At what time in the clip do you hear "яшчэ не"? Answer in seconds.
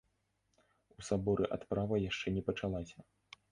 2.09-2.47